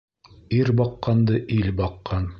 [0.59, 2.29] Ир баҡҡанды ил баҡҡан